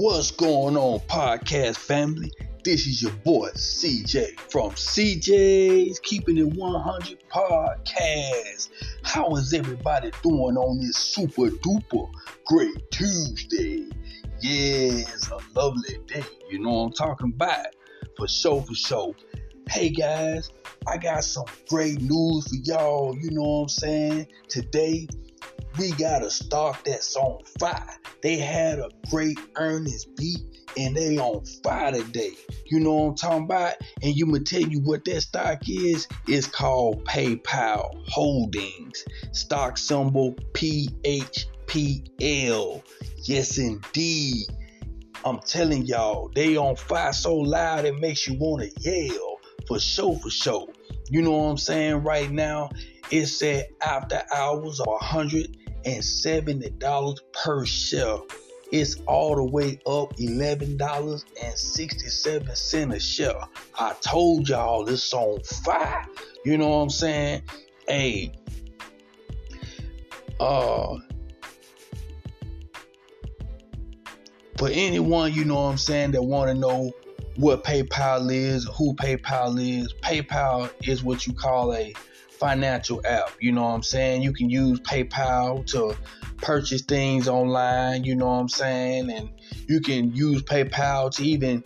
[0.00, 2.30] What's going on, podcast family?
[2.62, 8.68] This is your boy CJ from CJ's Keeping It 100 podcast.
[9.02, 12.08] How is everybody doing on this super duper
[12.46, 13.88] great Tuesday?
[14.40, 16.22] Yes, a lovely day.
[16.48, 17.66] You know what I'm talking about?
[18.16, 19.14] For sure, for sure.
[19.68, 20.52] Hey guys,
[20.86, 23.16] I got some great news for y'all.
[23.18, 24.28] You know what I'm saying?
[24.48, 25.08] Today,
[25.78, 27.96] we got a stock that's on fire.
[28.22, 30.40] They had a great earnings beat
[30.76, 32.32] and they on fire today.
[32.66, 33.74] You know what I'm talking about?
[34.02, 36.08] And you gonna tell you what that stock is?
[36.26, 39.04] It's called PayPal Holdings.
[39.32, 41.42] Stock symbol PHPL.
[43.24, 44.46] Yes indeed.
[45.24, 49.36] I'm telling y'all, they on fire so loud it makes you wanna yell.
[49.66, 50.68] For sure, for sure.
[51.10, 52.02] You know what I'm saying?
[52.02, 52.70] Right now,
[53.10, 58.18] it's at after hours of 100 and seventy dollars per share.
[58.70, 63.40] It's all the way up eleven dollars and sixty-seven cent a share.
[63.78, 66.04] I told y'all this on fire.
[66.44, 67.42] You know what I'm saying?
[67.86, 68.32] Hey,
[70.38, 70.96] uh,
[74.58, 76.92] for anyone you know what I'm saying that want to know
[77.36, 81.94] what PayPal is, who PayPal is, PayPal is what you call a
[82.38, 83.30] financial app.
[83.40, 84.22] You know what I'm saying?
[84.22, 85.96] You can use PayPal to
[86.38, 89.10] purchase things online, you know what I'm saying?
[89.10, 89.30] And
[89.68, 91.64] you can use PayPal to even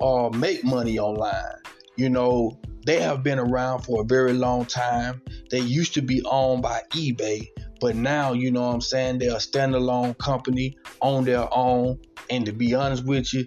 [0.00, 1.56] uh, make money online.
[1.96, 5.22] You know, they have been around for a very long time.
[5.50, 7.48] They used to be owned by eBay,
[7.80, 11.98] but now, you know what I'm saying, they're a standalone company on their own.
[12.30, 13.46] And to be honest with you,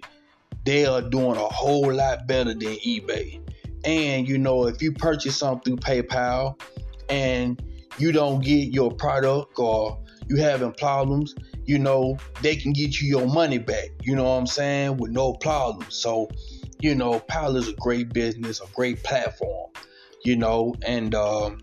[0.64, 3.40] they are doing a whole lot better than eBay.
[3.84, 6.60] And you know, if you purchase something through PayPal
[7.08, 7.62] and
[7.98, 9.98] you don't get your product or
[10.28, 11.34] you having problems,
[11.64, 13.90] you know, they can get you your money back.
[14.02, 14.96] You know what I'm saying?
[14.96, 15.86] With no problem.
[15.90, 16.28] So,
[16.80, 19.70] you know, PayPal is a great business, a great platform.
[20.24, 21.60] You know, and um,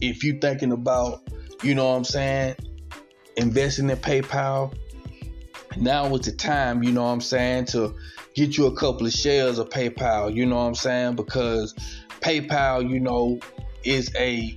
[0.00, 1.28] if you're thinking about,
[1.62, 2.56] you know what I'm saying,
[3.36, 4.74] investing in PayPal,
[5.76, 7.94] now is the time, you know what I'm saying, to
[8.38, 11.16] get you a couple of shares of PayPal, you know what I'm saying?
[11.16, 11.74] Because
[12.20, 13.40] PayPal, you know,
[13.82, 14.56] is a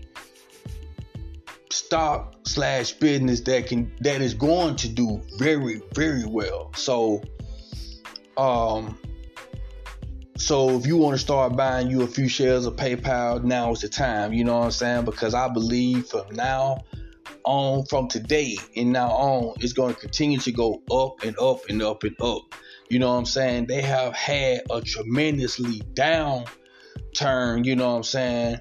[1.72, 6.72] stock slash business that can that is going to do very, very well.
[6.76, 7.24] So
[8.38, 8.98] um
[10.38, 13.82] so if you want to start buying you a few shares of PayPal, now is
[13.82, 15.06] the time, you know what I'm saying?
[15.06, 16.84] Because I believe from now
[17.44, 21.70] on, from today and now on, it's going to continue to go up and up
[21.70, 22.44] and up and up.
[22.90, 23.68] You know what I'm saying?
[23.68, 26.46] They have had a tremendously down
[27.16, 28.58] turn, you know what I'm saying,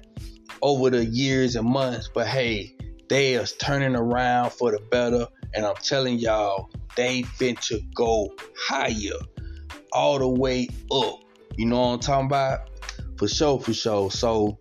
[0.61, 2.09] over the years and months.
[2.13, 2.75] But hey,
[3.09, 5.27] they are turning around for the better.
[5.53, 9.19] And I'm telling y'all, they to go higher,
[9.91, 11.19] all the way up.
[11.57, 12.69] You know what I'm talking about?
[13.17, 14.11] For sure, for sure.
[14.11, 14.57] So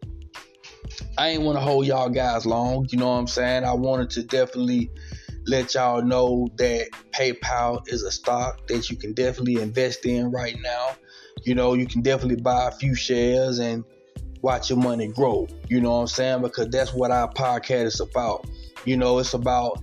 [1.21, 2.87] I ain't want to hold y'all guys long.
[2.91, 3.65] You know what I'm saying?
[3.65, 4.91] I wanted to definitely
[5.47, 10.57] let y'all know that PayPal is a stock that you can definitely invest in right
[10.63, 10.97] now.
[11.45, 13.85] You know, you can definitely buy a few shares and
[14.41, 15.47] watch your money grow.
[15.69, 16.41] You know what I'm saying?
[16.41, 18.47] Because that's what our podcast is about.
[18.87, 19.79] You know, it's about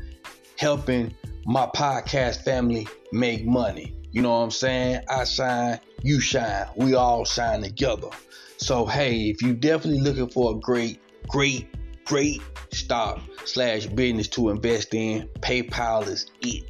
[0.57, 1.13] helping
[1.45, 3.95] my podcast family make money.
[4.11, 5.01] You know what I'm saying?
[5.07, 6.65] I shine, you shine.
[6.75, 8.09] We all shine together.
[8.57, 11.67] So hey, if you definitely looking for a great, great,
[12.05, 16.63] great stock slash business to invest in, PayPal is it.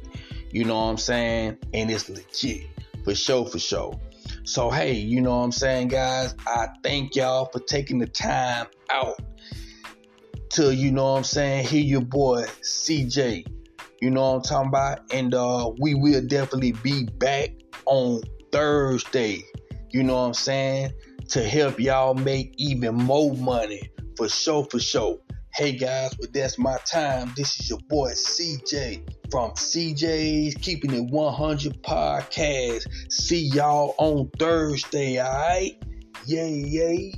[0.50, 1.58] You know what I'm saying?
[1.74, 2.66] And it's legit.
[3.04, 3.98] For sure, for sure.
[4.44, 6.34] So, hey, you know what I'm saying, guys?
[6.46, 9.18] I thank y'all for taking the time out
[10.50, 13.46] to, you know what I'm saying, hear your boy CJ.
[14.00, 15.12] You know what I'm talking about?
[15.12, 17.50] And uh, we will definitely be back
[17.86, 19.42] on Thursday.
[19.90, 20.92] You know what I'm saying?
[21.28, 23.90] To help y'all make even more money.
[24.18, 25.20] For sure, for sure.
[25.54, 27.32] Hey guys, but that's my time.
[27.36, 33.12] This is your boy CJ from CJ's Keeping It 100 podcast.
[33.12, 35.80] See y'all on Thursday, alright?
[36.26, 37.12] Yay, yay.